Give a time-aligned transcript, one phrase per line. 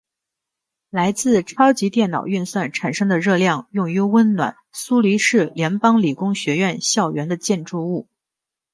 [0.89, 8.07] 来自超级电脑运算产生的热量用于温暖苏黎世联邦理工学院校园的建筑物。